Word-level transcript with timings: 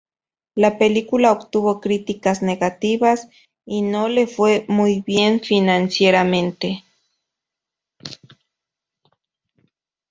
La 0.55 0.79
película 0.79 1.31
obtuvo 1.31 1.79
críticas 1.79 2.41
negativas 2.41 3.29
y 3.67 3.83
no 3.83 4.09
le 4.09 4.25
fue 4.25 4.65
muy 4.67 5.03
bien 5.05 5.41
financieramente. 5.41 6.83